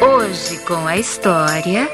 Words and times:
Hoje 0.00 0.58
com 0.66 0.86
a 0.86 0.98
história 0.98 1.88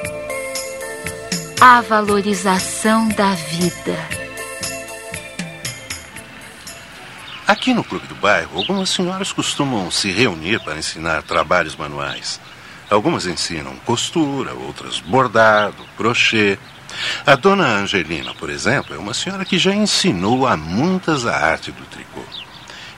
A 1.60 1.81
valorização 1.83 3.08
da 3.10 3.33
vida. 3.34 3.97
Aqui 7.46 7.73
no 7.73 7.84
clube 7.84 8.07
do 8.09 8.14
bairro, 8.16 8.59
algumas 8.59 8.91
senhoras 8.91 9.32
costumam 9.32 9.91
se 9.91 10.11
reunir 10.11 10.59
para 10.64 10.79
ensinar 10.79 11.23
trabalhos 11.23 11.77
manuais. 11.77 12.41
Algumas 12.91 13.27
ensinam 13.27 13.77
costura, 13.84 14.53
outras 14.53 14.98
bordado, 15.00 15.84
crochê. 15.96 16.59
A 17.25 17.37
dona 17.37 17.66
Angelina, 17.66 18.34
por 18.34 18.50
exemplo, 18.50 18.95
é 18.95 18.98
uma 18.98 19.14
senhora 19.14 19.45
que 19.45 19.59
já 19.59 19.75
ensinou 19.75 20.46
a 20.46 20.57
muitas 20.57 21.25
a 21.25 21.37
arte 21.37 21.71
do 21.71 21.84
tricô. 21.84 22.11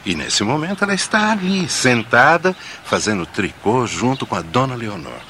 E 0.04 0.14
nesse 0.14 0.44
momento 0.44 0.84
ela 0.84 0.94
está 0.94 1.32
ali, 1.32 1.68
sentada, 1.68 2.54
fazendo 2.84 3.24
tricô 3.24 3.86
junto 3.86 4.26
com 4.26 4.36
a 4.36 4.42
dona 4.42 4.74
Leonor. 4.74 5.20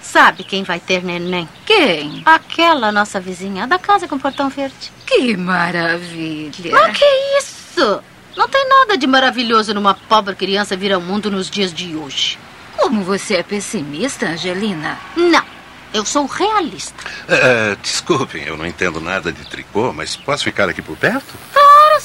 Sabe 0.00 0.42
quem 0.42 0.64
vai 0.64 0.80
ter 0.80 1.04
neném? 1.04 1.48
Quem? 1.64 2.22
Aquela 2.24 2.90
nossa 2.90 3.20
vizinha 3.20 3.66
da 3.66 3.78
casa 3.78 4.08
com 4.08 4.18
portão 4.18 4.48
verde. 4.48 4.90
Que 5.06 5.36
maravilha! 5.36 6.72
Mas 6.72 6.98
que 6.98 7.04
isso? 7.38 8.02
Não 8.36 8.48
tem 8.48 8.68
nada 8.68 8.96
de 8.96 9.06
maravilhoso 9.06 9.74
numa 9.74 9.94
pobre 9.94 10.34
criança 10.34 10.76
vir 10.76 10.92
ao 10.92 11.00
mundo 11.00 11.30
nos 11.30 11.50
dias 11.50 11.72
de 11.72 11.94
hoje. 11.94 12.38
Como 12.76 13.02
você 13.02 13.36
é 13.36 13.42
pessimista, 13.42 14.26
Angelina? 14.26 14.98
Não, 15.14 15.44
eu 15.92 16.04
sou 16.04 16.26
realista. 16.26 17.04
Uh, 17.28 17.76
desculpem, 17.82 18.44
eu 18.44 18.56
não 18.56 18.66
entendo 18.66 19.00
nada 19.00 19.32
de 19.32 19.44
tricô, 19.44 19.92
mas 19.92 20.16
posso 20.16 20.44
ficar 20.44 20.68
aqui 20.68 20.80
por 20.80 20.96
perto? 20.96 21.34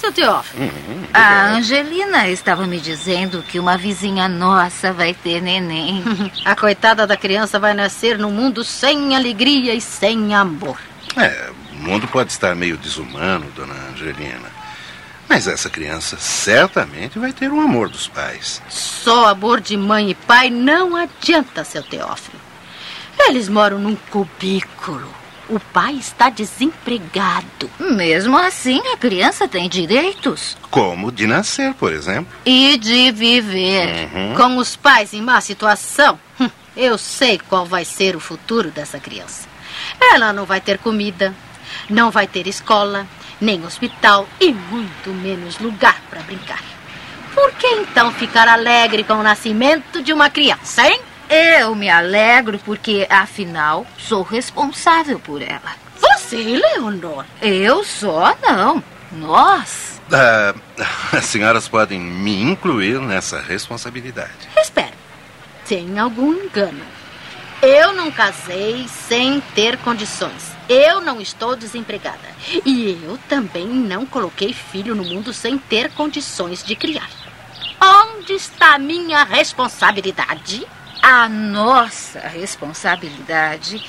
Seu 0.06 0.14
Teófilo. 0.14 0.66
Uhum, 0.66 1.04
A 1.12 1.54
Angelina 1.54 2.30
estava 2.30 2.68
me 2.68 2.80
dizendo 2.80 3.42
que 3.42 3.60
uma 3.60 3.76
vizinha 3.76 4.28
nossa 4.28 4.94
vai 4.94 5.16
ter 5.16 5.42
neném. 5.42 6.04
A 6.46 6.56
coitada 6.56 7.08
da 7.08 7.18
criança 7.18 7.58
vai 7.58 7.74
nascer 7.74 8.20
num 8.20 8.30
mundo 8.30 8.64
sem 8.64 9.16
alegria 9.16 9.74
e 9.74 9.82
sem 9.82 10.36
amor. 10.36 10.78
É, 11.18 11.50
o 11.72 11.76
mundo 11.76 12.08
pode 12.08 12.32
estar 12.32 12.54
meio 12.54 12.78
desumano, 12.78 13.50
dona 13.56 13.74
Angelina. 13.92 14.54
Mas 15.28 15.48
essa 15.48 15.72
criança 15.72 16.18
certamente 16.20 17.18
vai 17.18 17.34
ter 17.34 17.52
o 17.52 17.60
amor 17.60 17.90
dos 17.90 18.08
pais. 18.08 18.62
Só 18.70 19.26
amor 19.26 19.60
de 19.60 19.76
mãe 19.76 20.12
e 20.12 20.16
pai 20.16 20.52
não 20.52 20.96
adianta, 20.96 21.64
seu 21.64 21.82
Teófilo. 21.82 22.40
Eles 23.18 23.50
moram 23.50 23.80
num 23.80 23.96
cubículo. 23.96 25.12
O 25.48 25.60
pai 25.60 25.94
está 25.96 26.30
desempregado. 26.30 27.70
Mesmo 27.80 28.38
assim, 28.38 28.82
a 28.92 28.98
criança 28.98 29.48
tem 29.48 29.70
direitos. 29.70 30.58
Como 30.72 31.12
de 31.12 31.28
nascer, 31.28 31.74
por 31.76 31.94
exemplo. 31.94 32.34
E 32.46 32.78
de 32.78 33.12
viver. 33.12 34.10
Uhum. 34.14 34.36
Com 34.36 34.58
os 34.58 34.76
pais 34.76 35.14
em 35.14 35.22
má 35.22 35.40
situação, 35.42 36.20
hum, 36.40 36.50
eu 36.76 36.98
sei 36.98 37.38
qual 37.38 37.66
vai 37.66 37.86
ser 37.86 38.16
o 38.16 38.20
futuro 38.20 38.72
dessa 38.72 39.00
criança. 39.00 39.48
Ela 40.00 40.34
não 40.34 40.46
vai 40.46 40.60
ter 40.60 40.80
comida, 40.80 41.34
não 41.90 42.10
vai 42.10 42.26
ter 42.26 42.48
escola, 42.48 43.06
nem 43.40 43.64
hospital 43.64 44.28
e 44.40 44.52
muito 44.52 45.12
menos 45.12 45.60
lugar 45.60 46.02
para 46.10 46.22
brincar. 46.22 46.64
Por 47.34 47.52
que 47.54 47.68
então 47.68 48.12
ficar 48.14 48.48
alegre 48.48 49.04
com 49.04 49.16
o 49.16 49.24
nascimento 49.24 50.02
de 50.02 50.14
uma 50.14 50.30
criança, 50.30 50.88
hein? 50.88 51.00
Eu 51.30 51.74
me 51.76 51.90
alegro 51.90 52.60
porque, 52.60 53.08
afinal, 53.10 53.86
sou 53.98 54.22
responsável 54.22 55.20
por 55.20 55.42
ela. 55.42 55.76
Você, 55.98 56.38
Leonor. 56.38 57.26
Eu 57.42 57.84
só 57.84 58.36
não. 58.42 58.84
Nós. 59.12 60.02
Ah, 60.12 60.54
as 61.14 61.26
senhoras 61.26 61.68
podem 61.68 62.00
me 62.00 62.42
incluir 62.42 63.00
nessa 63.00 63.40
responsabilidade. 63.40 64.32
Espera, 64.58 64.94
tem 65.68 65.98
algum 65.98 66.34
engano. 66.34 66.84
Eu 67.62 67.94
não 67.94 68.12
casei 68.12 68.88
sem 68.88 69.42
ter 69.56 69.78
condições. 69.78 70.52
Eu 70.70 71.02
não 71.02 71.22
estou 71.22 71.56
desempregada. 71.56 72.36
E 72.66 73.00
eu 73.04 73.18
também 73.30 73.66
não 73.68 74.06
coloquei 74.06 74.54
filho 74.54 74.94
no 74.94 75.04
mundo 75.04 75.34
sem 75.34 75.58
ter 75.58 75.92
condições 75.92 76.64
de 76.64 76.76
criar. 76.76 77.10
Onde 77.82 78.34
está 78.34 78.76
a 78.76 78.80
minha 78.80 79.24
responsabilidade? 79.24 80.68
A 81.08 81.30
nossa 81.30 82.20
responsabilidade 82.22 83.80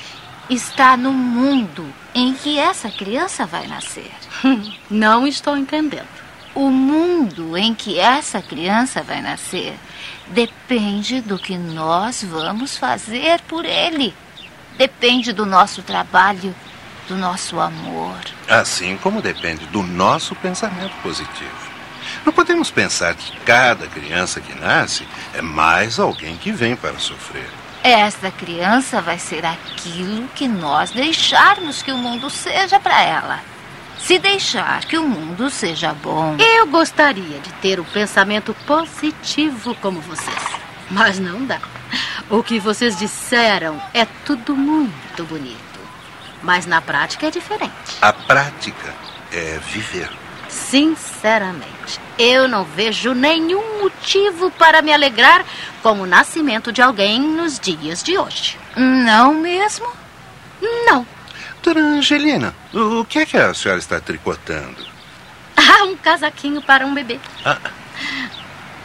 está 0.51 0.99
no 0.99 1.15
mundo 1.15 1.91
em 2.15 2.35
que 2.35 2.59
essa 2.59 2.91
criança 2.91 3.47
vai 3.47 3.67
nascer. 3.67 4.13
Não 4.91 5.27
estou 5.27 5.57
entendendo. 5.57 6.07
O 6.55 6.69
mundo 6.69 7.57
em 7.57 7.75
que 7.75 7.99
essa 7.99 8.43
criança 8.43 9.03
vai 9.03 9.23
nascer 9.23 9.79
depende 10.27 11.23
do 11.23 11.39
que 11.39 11.57
nós 11.57 12.23
vamos 12.23 12.77
fazer 12.77 13.41
por 13.49 13.65
ele. 13.65 14.15
Depende 14.77 15.33
do 15.33 15.47
nosso 15.47 15.83
trabalho, 15.83 16.55
do 17.09 17.17
nosso 17.17 17.59
amor. 17.59 18.21
Assim 18.47 18.99
como 18.99 19.23
depende 19.23 19.65
do 19.69 19.83
nosso 19.83 20.35
pensamento 20.35 20.95
positivo. 21.03 21.76
Não 22.27 22.33
podemos 22.33 22.73
pensar 22.73 23.15
que 23.15 23.39
cada 23.43 23.87
criança 23.87 24.41
que 24.41 24.53
nasce 24.59 25.07
é 25.33 25.41
mais 25.41 26.01
alguém 26.01 26.37
que 26.37 26.51
vem 26.51 26.75
para 26.75 26.99
sofrer. 26.99 27.49
Esta 27.85 28.33
criança 28.33 29.01
vai 29.01 29.17
ser 29.17 29.47
aquilo 29.47 30.27
que 30.35 30.49
nós 30.49 30.91
deixarmos 30.91 31.83
que 31.83 31.93
o 31.93 31.97
mundo 31.97 32.29
seja 32.29 32.81
para 32.81 33.01
ela. 33.01 33.41
Se 34.01 34.19
deixar 34.19 34.85
que 34.87 34.99
o 34.99 35.07
mundo 35.07 35.49
seja 35.51 35.95
bom. 35.95 36.37
Eu 36.37 36.67
gostaria 36.67 37.39
de 37.39 37.53
ter 37.63 37.79
o 37.79 37.85
pensamento 37.85 38.53
positivo 38.67 39.77
como 39.77 40.01
vocês. 40.01 40.37
Mas 40.91 41.21
não 41.21 41.47
dá. 41.47 41.61
O 42.29 42.43
que 42.43 42.59
vocês 42.59 42.99
disseram 42.99 43.81
é 43.95 44.05
tudo 44.25 44.57
muito 44.57 45.25
bonito. 45.27 45.57
Mas 46.43 46.67
na 46.67 46.81
prática 46.81 47.29
é 47.29 47.31
diferente. 47.31 47.73
A 48.03 48.13
prática 48.13 48.93
é 49.31 49.61
viver. 49.73 50.26
Sinceramente, 50.49 52.01
eu 52.19 52.49
não 52.49 52.65
vejo 52.65 53.13
nenhum 53.13 53.83
motivo 53.83 54.51
para 54.53 54.81
me 54.83 54.93
alegrar 54.93 55.45
com 55.83 56.01
o 56.01 56.07
nascimento 56.07 56.73
de 56.73 56.81
alguém 56.83 57.21
nos 57.21 57.59
dias 57.59 58.03
de 58.03 58.17
hoje. 58.19 58.59
Não 58.77 59.35
mesmo? 59.35 59.87
Não. 60.61 61.07
Dona 61.63 61.81
Angelina, 61.81 62.55
o 62.73 63.05
que 63.05 63.19
é 63.21 63.27
que 63.27 63.37
a 63.37 63.53
senhora 63.53 63.79
está 63.81 64.01
tricotando? 64.01 64.87
Ah, 65.59 65.85
um 65.85 65.97
casaquinho 65.97 66.61
para 66.63 66.87
um 66.87 66.93
bebê. 66.95 67.19
Ah, 67.45 67.59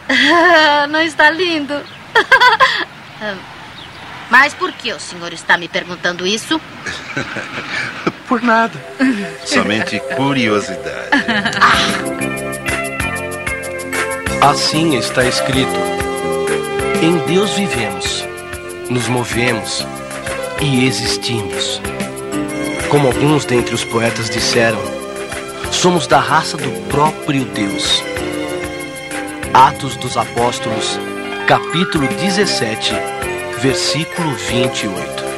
Ah, 0.09 0.87
Não 0.89 1.01
está 1.01 1.29
lindo? 1.29 1.79
Mas 4.31 4.53
por 4.53 4.71
que 4.71 4.91
o 4.93 4.99
senhor 4.99 5.31
está 5.33 5.57
me 5.57 5.67
perguntando 5.67 6.25
isso? 6.25 6.59
Por 8.31 8.41
nada. 8.41 8.79
Somente 9.43 9.99
curiosidade. 10.15 11.09
Assim 14.41 14.95
está 14.95 15.25
escrito: 15.25 15.69
Em 17.01 17.17
Deus 17.27 17.51
vivemos, 17.51 18.25
nos 18.89 19.09
movemos 19.09 19.85
e 20.61 20.87
existimos. 20.87 21.81
Como 22.87 23.07
alguns 23.07 23.43
dentre 23.43 23.75
os 23.75 23.83
poetas 23.83 24.29
disseram, 24.29 24.79
somos 25.69 26.07
da 26.07 26.21
raça 26.21 26.55
do 26.55 26.71
próprio 26.87 27.43
Deus. 27.43 28.01
Atos 29.53 29.97
dos 29.97 30.15
Apóstolos, 30.15 30.97
capítulo 31.47 32.07
17, 32.07 32.93
versículo 33.61 34.33
28. 34.35 35.30